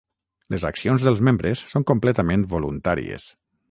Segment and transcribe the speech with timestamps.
[0.53, 3.33] Les accions dels membres són completament voluntàries.